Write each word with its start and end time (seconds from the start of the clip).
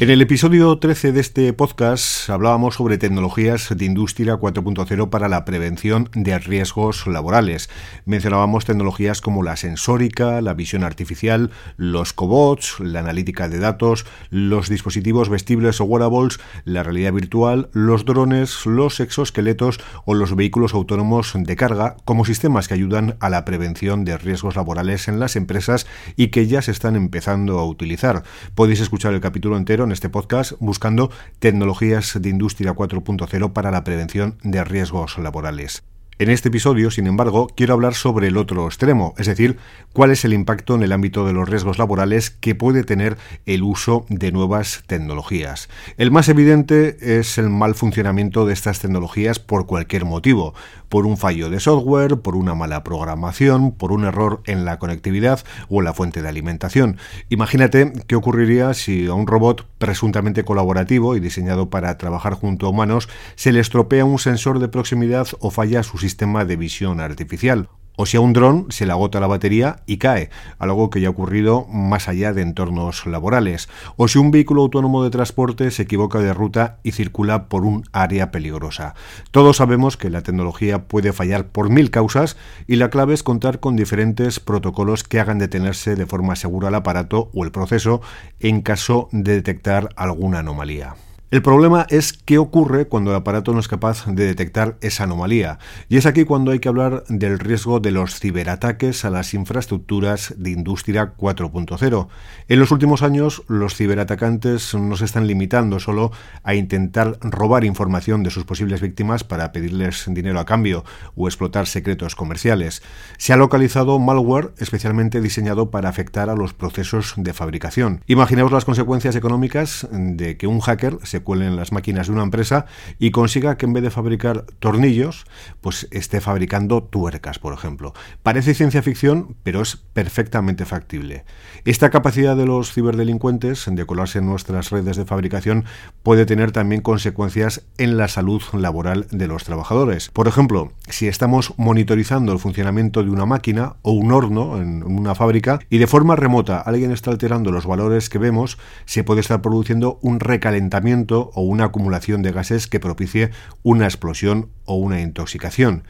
En 0.00 0.08
el 0.08 0.22
episodio 0.22 0.78
13 0.78 1.12
de 1.12 1.20
este 1.20 1.52
podcast 1.52 2.30
hablábamos 2.30 2.76
sobre 2.76 2.96
tecnologías 2.96 3.68
de 3.76 3.84
industria 3.84 4.36
4.0 4.36 5.10
para 5.10 5.28
la 5.28 5.44
prevención 5.44 6.08
de 6.14 6.38
riesgos 6.38 7.06
laborales. 7.06 7.68
Mencionábamos 8.06 8.64
tecnologías 8.64 9.20
como 9.20 9.42
la 9.42 9.58
sensórica, 9.58 10.40
la 10.40 10.54
visión 10.54 10.84
artificial, 10.84 11.50
los 11.76 12.14
cobots, 12.14 12.80
la 12.80 13.00
analítica 13.00 13.50
de 13.50 13.58
datos, 13.58 14.06
los 14.30 14.70
dispositivos 14.70 15.28
vestibles 15.28 15.82
o 15.82 15.84
wearables, 15.84 16.40
la 16.64 16.82
realidad 16.82 17.12
virtual, 17.12 17.68
los 17.74 18.06
drones, 18.06 18.64
los 18.64 19.00
exoesqueletos 19.00 19.80
o 20.06 20.14
los 20.14 20.34
vehículos 20.34 20.72
autónomos 20.72 21.34
de 21.34 21.56
carga 21.56 21.96
como 22.06 22.24
sistemas 22.24 22.68
que 22.68 22.74
ayudan 22.74 23.18
a 23.20 23.28
la 23.28 23.44
prevención 23.44 24.06
de 24.06 24.16
riesgos 24.16 24.56
laborales 24.56 25.08
en 25.08 25.20
las 25.20 25.36
empresas 25.36 25.86
y 26.16 26.28
que 26.28 26.46
ya 26.46 26.62
se 26.62 26.70
están 26.70 26.96
empezando 26.96 27.58
a 27.58 27.66
utilizar. 27.66 28.22
Podéis 28.54 28.80
escuchar 28.80 29.12
el 29.12 29.20
capítulo 29.20 29.58
entero 29.58 29.89
este 29.92 30.08
podcast 30.08 30.52
buscando 30.60 31.10
tecnologías 31.38 32.20
de 32.20 32.28
industria 32.28 32.74
4.0 32.74 33.52
para 33.52 33.70
la 33.70 33.84
prevención 33.84 34.38
de 34.42 34.64
riesgos 34.64 35.18
laborales. 35.18 35.82
En 36.20 36.28
este 36.28 36.48
episodio, 36.48 36.90
sin 36.90 37.06
embargo, 37.06 37.48
quiero 37.56 37.72
hablar 37.72 37.94
sobre 37.94 38.26
el 38.26 38.36
otro 38.36 38.66
extremo, 38.66 39.14
es 39.16 39.26
decir, 39.26 39.56
cuál 39.94 40.10
es 40.10 40.22
el 40.26 40.34
impacto 40.34 40.74
en 40.74 40.82
el 40.82 40.92
ámbito 40.92 41.26
de 41.26 41.32
los 41.32 41.48
riesgos 41.48 41.78
laborales 41.78 42.28
que 42.28 42.54
puede 42.54 42.84
tener 42.84 43.16
el 43.46 43.62
uso 43.62 44.04
de 44.10 44.30
nuevas 44.30 44.82
tecnologías. 44.86 45.70
El 45.96 46.10
más 46.10 46.28
evidente 46.28 47.18
es 47.18 47.38
el 47.38 47.48
mal 47.48 47.74
funcionamiento 47.74 48.44
de 48.44 48.52
estas 48.52 48.80
tecnologías 48.80 49.38
por 49.38 49.64
cualquier 49.64 50.04
motivo, 50.04 50.52
por 50.90 51.06
un 51.06 51.16
fallo 51.16 51.48
de 51.48 51.58
software, 51.58 52.18
por 52.18 52.36
una 52.36 52.54
mala 52.54 52.84
programación, 52.84 53.72
por 53.72 53.90
un 53.90 54.04
error 54.04 54.42
en 54.44 54.66
la 54.66 54.78
conectividad 54.78 55.40
o 55.70 55.78
en 55.78 55.86
la 55.86 55.94
fuente 55.94 56.20
de 56.20 56.28
alimentación. 56.28 56.98
Imagínate 57.30 57.94
qué 58.06 58.14
ocurriría 58.14 58.74
si 58.74 59.06
a 59.06 59.14
un 59.14 59.26
robot 59.26 59.66
presuntamente 59.78 60.44
colaborativo 60.44 61.16
y 61.16 61.20
diseñado 61.20 61.70
para 61.70 61.96
trabajar 61.96 62.34
junto 62.34 62.66
a 62.66 62.68
humanos 62.68 63.08
se 63.36 63.52
le 63.52 63.60
estropea 63.60 64.04
un 64.04 64.18
sensor 64.18 64.58
de 64.58 64.68
proximidad 64.68 65.26
o 65.38 65.50
falla 65.50 65.82
su 65.82 65.96
sistema 65.96 66.09
de 66.16 66.56
visión 66.56 67.00
artificial 67.00 67.68
o 68.00 68.06
si 68.06 68.16
a 68.16 68.20
un 68.22 68.32
dron 68.32 68.64
se 68.70 68.86
le 68.86 68.92
agota 68.92 69.20
la 69.20 69.26
batería 69.26 69.82
y 69.84 69.98
cae, 69.98 70.30
algo 70.58 70.88
que 70.88 71.02
ya 71.02 71.08
ha 71.08 71.10
ocurrido 71.10 71.66
más 71.66 72.08
allá 72.08 72.32
de 72.32 72.40
entornos 72.40 73.04
laborales, 73.04 73.68
o 73.96 74.08
si 74.08 74.18
un 74.18 74.30
vehículo 74.30 74.62
autónomo 74.62 75.04
de 75.04 75.10
transporte 75.10 75.70
se 75.70 75.82
equivoca 75.82 76.18
de 76.20 76.32
ruta 76.32 76.78
y 76.82 76.92
circula 76.92 77.50
por 77.50 77.66
un 77.66 77.84
área 77.92 78.30
peligrosa. 78.30 78.94
Todos 79.32 79.58
sabemos 79.58 79.98
que 79.98 80.08
la 80.08 80.22
tecnología 80.22 80.88
puede 80.88 81.12
fallar 81.12 81.48
por 81.48 81.68
mil 81.68 81.90
causas 81.90 82.38
y 82.66 82.76
la 82.76 82.88
clave 82.88 83.12
es 83.12 83.22
contar 83.22 83.60
con 83.60 83.76
diferentes 83.76 84.40
protocolos 84.40 85.04
que 85.04 85.20
hagan 85.20 85.38
detenerse 85.38 85.94
de 85.94 86.06
forma 86.06 86.36
segura 86.36 86.68
el 86.68 86.76
aparato 86.76 87.28
o 87.34 87.44
el 87.44 87.52
proceso 87.52 88.00
en 88.38 88.62
caso 88.62 89.10
de 89.12 89.34
detectar 89.34 89.90
alguna 89.96 90.38
anomalía. 90.38 90.94
El 91.30 91.42
problema 91.42 91.86
es 91.90 92.12
qué 92.12 92.38
ocurre 92.38 92.88
cuando 92.88 93.12
el 93.12 93.16
aparato 93.16 93.52
no 93.52 93.60
es 93.60 93.68
capaz 93.68 94.04
de 94.04 94.26
detectar 94.26 94.76
esa 94.80 95.04
anomalía. 95.04 95.60
Y 95.88 95.96
es 95.96 96.04
aquí 96.04 96.24
cuando 96.24 96.50
hay 96.50 96.58
que 96.58 96.68
hablar 96.68 97.04
del 97.08 97.38
riesgo 97.38 97.78
de 97.78 97.92
los 97.92 98.18
ciberataques 98.18 99.04
a 99.04 99.10
las 99.10 99.32
infraestructuras 99.32 100.34
de 100.38 100.50
Industria 100.50 101.14
4.0. 101.16 102.08
En 102.48 102.58
los 102.58 102.72
últimos 102.72 103.02
años, 103.02 103.44
los 103.46 103.76
ciberatacantes 103.76 104.74
no 104.74 104.96
se 104.96 105.04
están 105.04 105.28
limitando 105.28 105.78
solo 105.78 106.10
a 106.42 106.56
intentar 106.56 107.16
robar 107.20 107.62
información 107.62 108.24
de 108.24 108.30
sus 108.30 108.42
posibles 108.42 108.80
víctimas 108.80 109.22
para 109.22 109.52
pedirles 109.52 110.06
dinero 110.08 110.40
a 110.40 110.46
cambio 110.46 110.84
o 111.14 111.28
explotar 111.28 111.68
secretos 111.68 112.16
comerciales. 112.16 112.82
Se 113.18 113.32
ha 113.32 113.36
localizado 113.36 114.00
malware 114.00 114.52
especialmente 114.58 115.20
diseñado 115.20 115.70
para 115.70 115.90
afectar 115.90 116.28
a 116.28 116.34
los 116.34 116.54
procesos 116.54 117.14
de 117.16 117.32
fabricación. 117.32 118.02
Imaginemos 118.08 118.50
las 118.50 118.64
consecuencias 118.64 119.14
económicas 119.14 119.86
de 119.92 120.36
que 120.36 120.48
un 120.48 120.58
hacker 120.58 120.98
se 121.04 121.19
cuelen 121.22 121.56
las 121.56 121.72
máquinas 121.72 122.06
de 122.06 122.12
una 122.12 122.22
empresa 122.22 122.66
y 122.98 123.10
consiga 123.10 123.56
que 123.56 123.66
en 123.66 123.72
vez 123.72 123.82
de 123.82 123.90
fabricar 123.90 124.46
tornillos, 124.58 125.24
pues 125.60 125.88
esté 125.90 126.20
fabricando 126.20 126.82
tuercas, 126.82 127.38
por 127.38 127.54
ejemplo. 127.54 127.92
Parece 128.22 128.54
ciencia 128.54 128.82
ficción, 128.82 129.36
pero 129.42 129.62
es 129.62 129.76
perfectamente 129.76 130.64
factible. 130.64 131.24
Esta 131.64 131.90
capacidad 131.90 132.36
de 132.36 132.46
los 132.46 132.72
ciberdelincuentes 132.72 133.66
de 133.70 133.86
colarse 133.86 134.18
en 134.18 134.26
nuestras 134.26 134.70
redes 134.70 134.96
de 134.96 135.04
fabricación 135.04 135.64
puede 136.02 136.26
tener 136.26 136.52
también 136.52 136.80
consecuencias 136.80 137.62
en 137.78 137.96
la 137.96 138.08
salud 138.08 138.42
laboral 138.52 139.06
de 139.10 139.26
los 139.26 139.44
trabajadores. 139.44 140.10
Por 140.10 140.28
ejemplo, 140.28 140.72
si 140.88 141.08
estamos 141.08 141.54
monitorizando 141.56 142.32
el 142.32 142.38
funcionamiento 142.38 143.02
de 143.02 143.10
una 143.10 143.26
máquina 143.26 143.76
o 143.82 143.92
un 143.92 144.12
horno 144.12 144.60
en 144.60 144.82
una 144.82 145.14
fábrica 145.14 145.60
y 145.68 145.78
de 145.78 145.86
forma 145.86 146.16
remota 146.16 146.60
alguien 146.60 146.92
está 146.92 147.10
alterando 147.10 147.50
los 147.50 147.66
valores 147.66 148.08
que 148.08 148.18
vemos, 148.18 148.58
se 148.84 149.04
puede 149.04 149.20
estar 149.20 149.42
produciendo 149.42 149.98
un 150.02 150.20
recalentamiento 150.20 151.09
o 151.18 151.42
una 151.42 151.64
acumulación 151.64 152.22
de 152.22 152.32
gases 152.32 152.66
que 152.66 152.80
propicie 152.80 153.30
una 153.62 153.84
explosión 153.86 154.50
o 154.64 154.76
una 154.76 155.00
intoxicación. 155.00 155.84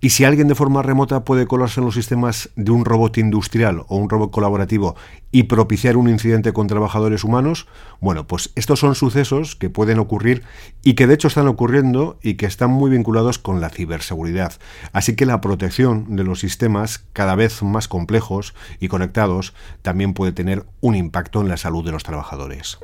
Y 0.00 0.10
si 0.10 0.24
alguien 0.24 0.46
de 0.46 0.54
forma 0.54 0.82
remota 0.82 1.24
puede 1.24 1.48
colarse 1.48 1.80
en 1.80 1.86
los 1.86 1.94
sistemas 1.94 2.50
de 2.54 2.70
un 2.70 2.84
robot 2.84 3.18
industrial 3.18 3.82
o 3.88 3.96
un 3.96 4.08
robot 4.08 4.30
colaborativo 4.30 4.94
y 5.32 5.44
propiciar 5.44 5.96
un 5.96 6.08
incidente 6.08 6.52
con 6.52 6.68
trabajadores 6.68 7.24
humanos, 7.24 7.66
bueno, 8.00 8.24
pues 8.24 8.52
estos 8.54 8.78
son 8.78 8.94
sucesos 8.94 9.56
que 9.56 9.70
pueden 9.70 9.98
ocurrir 9.98 10.44
y 10.84 10.94
que 10.94 11.08
de 11.08 11.14
hecho 11.14 11.26
están 11.26 11.48
ocurriendo 11.48 12.16
y 12.22 12.34
que 12.34 12.46
están 12.46 12.70
muy 12.70 12.92
vinculados 12.92 13.40
con 13.40 13.60
la 13.60 13.70
ciberseguridad. 13.70 14.52
Así 14.92 15.16
que 15.16 15.26
la 15.26 15.40
protección 15.40 16.14
de 16.14 16.22
los 16.22 16.38
sistemas 16.38 17.04
cada 17.12 17.34
vez 17.34 17.60
más 17.64 17.88
complejos 17.88 18.54
y 18.78 18.86
conectados 18.86 19.52
también 19.82 20.14
puede 20.14 20.30
tener 20.30 20.64
un 20.80 20.94
impacto 20.94 21.40
en 21.40 21.48
la 21.48 21.56
salud 21.56 21.84
de 21.84 21.90
los 21.90 22.04
trabajadores. 22.04 22.78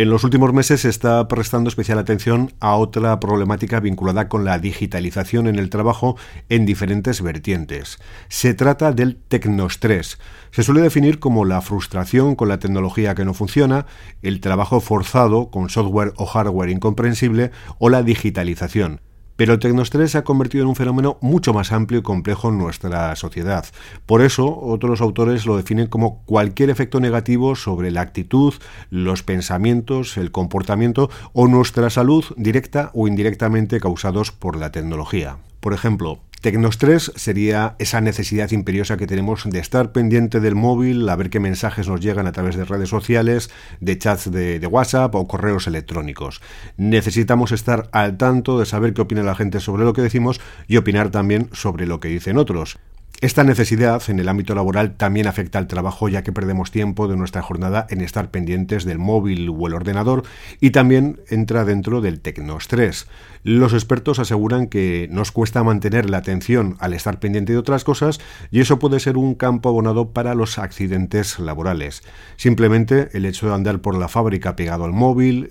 En 0.00 0.08
los 0.08 0.24
últimos 0.24 0.54
meses 0.54 0.80
se 0.80 0.88
está 0.88 1.28
prestando 1.28 1.68
especial 1.68 1.98
atención 1.98 2.54
a 2.58 2.74
otra 2.76 3.20
problemática 3.20 3.80
vinculada 3.80 4.30
con 4.30 4.46
la 4.46 4.58
digitalización 4.58 5.46
en 5.46 5.56
el 5.56 5.68
trabajo 5.68 6.16
en 6.48 6.64
diferentes 6.64 7.20
vertientes. 7.20 7.98
Se 8.30 8.54
trata 8.54 8.92
del 8.92 9.16
tecnostrés. 9.16 10.18
Se 10.52 10.62
suele 10.62 10.80
definir 10.80 11.18
como 11.18 11.44
la 11.44 11.60
frustración 11.60 12.34
con 12.34 12.48
la 12.48 12.58
tecnología 12.58 13.14
que 13.14 13.26
no 13.26 13.34
funciona, 13.34 13.84
el 14.22 14.40
trabajo 14.40 14.80
forzado 14.80 15.50
con 15.50 15.68
software 15.68 16.14
o 16.16 16.24
hardware 16.24 16.70
incomprensible 16.70 17.50
o 17.78 17.90
la 17.90 18.02
digitalización. 18.02 19.02
Pero 19.40 19.54
el 19.54 19.58
tecnostrés 19.58 20.10
se 20.10 20.18
ha 20.18 20.22
convertido 20.22 20.64
en 20.64 20.68
un 20.68 20.76
fenómeno 20.76 21.16
mucho 21.22 21.54
más 21.54 21.72
amplio 21.72 22.00
y 22.00 22.02
complejo 22.02 22.50
en 22.50 22.58
nuestra 22.58 23.16
sociedad. 23.16 23.64
Por 24.04 24.20
eso, 24.20 24.54
otros 24.60 25.00
autores 25.00 25.46
lo 25.46 25.56
definen 25.56 25.86
como 25.86 26.22
cualquier 26.26 26.68
efecto 26.68 27.00
negativo 27.00 27.56
sobre 27.56 27.90
la 27.90 28.02
actitud, 28.02 28.52
los 28.90 29.22
pensamientos, 29.22 30.18
el 30.18 30.30
comportamiento 30.30 31.08
o 31.32 31.48
nuestra 31.48 31.88
salud 31.88 32.22
directa 32.36 32.90
o 32.92 33.08
indirectamente 33.08 33.80
causados 33.80 34.30
por 34.30 34.58
la 34.58 34.72
tecnología. 34.72 35.38
Por 35.60 35.72
ejemplo, 35.72 36.18
Tecnostrés 36.40 37.12
sería 37.16 37.76
esa 37.78 38.00
necesidad 38.00 38.50
imperiosa 38.50 38.96
que 38.96 39.06
tenemos 39.06 39.44
de 39.44 39.58
estar 39.58 39.92
pendiente 39.92 40.40
del 40.40 40.54
móvil, 40.54 41.06
a 41.10 41.16
ver 41.16 41.28
qué 41.28 41.38
mensajes 41.38 41.86
nos 41.86 42.00
llegan 42.00 42.26
a 42.26 42.32
través 42.32 42.56
de 42.56 42.64
redes 42.64 42.88
sociales, 42.88 43.50
de 43.80 43.98
chats 43.98 44.30
de, 44.32 44.66
WhatsApp 44.66 45.14
o 45.14 45.28
correos 45.28 45.66
electrónicos. 45.66 46.40
Necesitamos 46.78 47.52
estar 47.52 47.90
al 47.92 48.16
tanto 48.16 48.58
de 48.58 48.64
saber 48.64 48.94
qué 48.94 49.02
opina 49.02 49.22
la 49.22 49.34
gente 49.34 49.60
sobre 49.60 49.84
lo 49.84 49.92
que 49.92 50.00
decimos 50.00 50.40
y 50.66 50.78
opinar 50.78 51.10
también 51.10 51.50
sobre 51.52 51.86
lo 51.86 52.00
que 52.00 52.08
dicen 52.08 52.38
otros. 52.38 52.78
Esta 53.22 53.44
necesidad 53.44 54.02
en 54.08 54.18
el 54.18 54.30
ámbito 54.30 54.54
laboral 54.54 54.96
también 54.96 55.26
afecta 55.26 55.58
al 55.58 55.66
trabajo 55.66 56.08
ya 56.08 56.22
que 56.22 56.32
perdemos 56.32 56.70
tiempo 56.70 57.06
de 57.06 57.18
nuestra 57.18 57.42
jornada 57.42 57.86
en 57.90 58.00
estar 58.00 58.30
pendientes 58.30 58.86
del 58.86 58.98
móvil 58.98 59.50
o 59.50 59.66
el 59.66 59.74
ordenador 59.74 60.22
y 60.58 60.70
también 60.70 61.20
entra 61.28 61.66
dentro 61.66 62.00
del 62.00 62.20
tecnoestrés. 62.20 63.08
Los 63.42 63.74
expertos 63.74 64.18
aseguran 64.18 64.68
que 64.68 65.06
nos 65.10 65.32
cuesta 65.32 65.62
mantener 65.62 66.08
la 66.08 66.16
atención 66.16 66.76
al 66.78 66.94
estar 66.94 67.20
pendiente 67.20 67.52
de 67.52 67.58
otras 67.58 67.84
cosas 67.84 68.20
y 68.50 68.60
eso 68.60 68.78
puede 68.78 69.00
ser 69.00 69.18
un 69.18 69.34
campo 69.34 69.68
abonado 69.68 70.12
para 70.12 70.34
los 70.34 70.58
accidentes 70.58 71.38
laborales. 71.38 72.02
Simplemente 72.36 73.10
el 73.12 73.26
hecho 73.26 73.48
de 73.48 73.54
andar 73.54 73.80
por 73.80 73.98
la 73.98 74.08
fábrica 74.08 74.56
pegado 74.56 74.84
al 74.84 74.92
móvil 74.92 75.50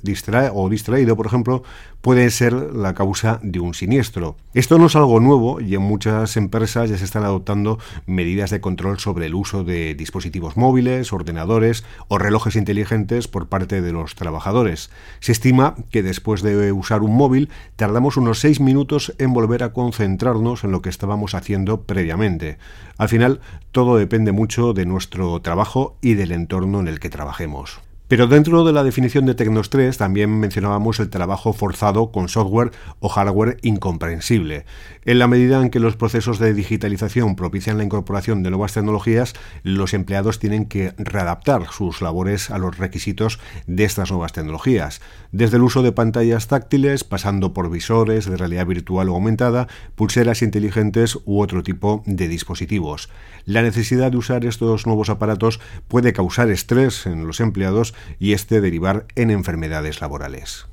o 0.53 0.69
distraído, 0.69 1.15
por 1.15 1.27
ejemplo, 1.27 1.61
puede 2.01 2.29
ser 2.31 2.53
la 2.53 2.93
causa 2.93 3.39
de 3.43 3.59
un 3.59 3.73
siniestro. 3.73 4.37
Esto 4.53 4.79
no 4.79 4.87
es 4.87 4.95
algo 4.95 5.19
nuevo 5.19 5.59
y 5.59 5.75
en 5.75 5.81
muchas 5.81 6.37
empresas 6.37 6.89
ya 6.89 6.97
se 6.97 7.05
están 7.05 7.23
adoptando 7.23 7.58
medidas 8.05 8.49
de 8.49 8.61
control 8.61 8.99
sobre 8.99 9.25
el 9.25 9.35
uso 9.35 9.63
de 9.63 9.95
dispositivos 9.95 10.57
móviles, 10.57 11.13
ordenadores 11.13 11.83
o 12.07 12.17
relojes 12.17 12.55
inteligentes 12.55 13.27
por 13.27 13.47
parte 13.47 13.81
de 13.81 13.91
los 13.91 14.15
trabajadores. 14.15 14.89
Se 15.19 15.31
estima 15.31 15.75
que 15.91 16.03
después 16.03 16.41
de 16.41 16.71
usar 16.71 17.01
un 17.01 17.15
móvil 17.15 17.49
tardamos 17.75 18.17
unos 18.17 18.39
6 18.39 18.59
minutos 18.59 19.13
en 19.17 19.33
volver 19.33 19.63
a 19.63 19.73
concentrarnos 19.73 20.63
en 20.63 20.71
lo 20.71 20.81
que 20.81 20.89
estábamos 20.89 21.35
haciendo 21.35 21.81
previamente. 21.81 22.57
Al 22.97 23.09
final, 23.09 23.41
todo 23.71 23.97
depende 23.97 24.31
mucho 24.31 24.73
de 24.73 24.85
nuestro 24.85 25.39
trabajo 25.41 25.97
y 26.01 26.15
del 26.15 26.31
entorno 26.31 26.79
en 26.79 26.87
el 26.87 26.99
que 26.99 27.09
trabajemos. 27.09 27.88
Pero 28.09 28.25
dentro 28.25 28.65
de 28.65 28.73
la 28.73 28.83
definición 28.83 29.27
de 29.27 29.35
Tecnostrés 29.35 29.99
también 29.99 30.39
mencionábamos 30.39 30.99
el 30.99 31.11
trabajo 31.11 31.53
forzado 31.53 32.11
con 32.11 32.27
software 32.27 32.71
o 32.99 33.07
hardware 33.07 33.59
incomprensible. 33.61 34.65
En 35.05 35.19
la 35.19 35.27
medida 35.27 35.61
en 35.61 35.69
que 35.69 35.79
los 35.79 35.95
procesos 35.95 36.39
de 36.39 36.55
digitalización 36.55 37.35
propician 37.35 37.77
la 37.77 37.83
incorporación 37.83 38.41
de 38.41 38.49
nuevas 38.49 38.73
tecnologías, 38.73 39.35
los 39.61 39.93
empleados 39.93 40.39
tienen 40.39 40.65
que 40.65 40.93
readaptar 40.97 41.67
sus 41.71 42.01
labores 42.01 42.49
a 42.49 42.57
los 42.57 42.79
requisitos 42.79 43.39
de 43.67 43.83
estas 43.83 44.09
nuevas 44.09 44.33
tecnologías, 44.33 45.01
desde 45.31 45.57
el 45.57 45.63
uso 45.63 45.83
de 45.83 45.91
pantallas 45.91 46.47
táctiles, 46.47 47.03
pasando 47.03 47.53
por 47.53 47.69
visores 47.69 48.25
de 48.25 48.37
realidad 48.37 48.65
virtual 48.65 49.09
o 49.09 49.13
aumentada, 49.13 49.67
pulseras 49.93 50.41
inteligentes 50.41 51.19
u 51.25 51.41
otro 51.41 51.61
tipo 51.61 52.01
de 52.07 52.27
dispositivos. 52.27 53.09
La 53.45 53.61
necesidad 53.61 54.11
de 54.11 54.17
usar 54.17 54.45
estos 54.45 54.87
nuevos 54.87 55.09
aparatos 55.09 55.59
puede 55.87 56.11
causar 56.11 56.49
estrés 56.49 57.05
en 57.05 57.27
los 57.27 57.39
empleados 57.39 57.93
y 58.19 58.33
este 58.33 58.61
derivar 58.61 59.05
en 59.15 59.31
enfermedades 59.31 60.01
laborales. 60.01 60.65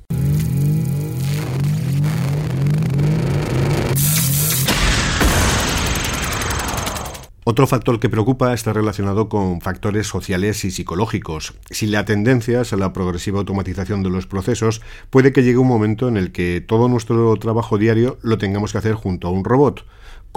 Otro 7.49 7.65
factor 7.65 8.01
que 8.01 8.09
preocupa 8.09 8.53
está 8.53 8.73
relacionado 8.73 9.29
con 9.29 9.61
factores 9.61 10.05
sociales 10.05 10.65
y 10.65 10.69
psicológicos. 10.69 11.53
Si 11.71 11.87
la 11.87 12.03
tendencia 12.03 12.59
es 12.59 12.73
a 12.73 12.75
la 12.75 12.91
progresiva 12.91 13.39
automatización 13.39 14.03
de 14.03 14.09
los 14.09 14.27
procesos, 14.27 14.81
puede 15.09 15.31
que 15.31 15.43
llegue 15.43 15.57
un 15.57 15.69
momento 15.69 16.09
en 16.09 16.17
el 16.17 16.33
que 16.33 16.59
todo 16.59 16.89
nuestro 16.89 17.33
trabajo 17.37 17.77
diario 17.77 18.17
lo 18.21 18.37
tengamos 18.37 18.73
que 18.73 18.79
hacer 18.79 18.95
junto 18.95 19.29
a 19.29 19.31
un 19.31 19.45
robot. 19.45 19.85